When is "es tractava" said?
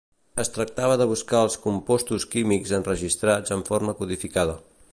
0.43-0.95